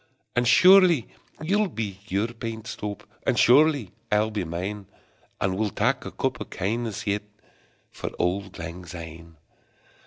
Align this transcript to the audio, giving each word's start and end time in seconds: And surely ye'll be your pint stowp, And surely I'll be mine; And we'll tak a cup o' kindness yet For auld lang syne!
And 0.35 0.47
surely 0.47 1.09
ye'll 1.43 1.67
be 1.67 1.99
your 2.07 2.29
pint 2.29 2.65
stowp, 2.65 3.03
And 3.21 3.37
surely 3.37 3.91
I'll 4.11 4.31
be 4.31 4.43
mine; 4.43 4.87
And 5.39 5.55
we'll 5.59 5.69
tak 5.69 6.05
a 6.05 6.11
cup 6.11 6.41
o' 6.41 6.45
kindness 6.45 7.05
yet 7.05 7.21
For 7.91 8.09
auld 8.17 8.57
lang 8.57 8.83
syne! 8.83 9.37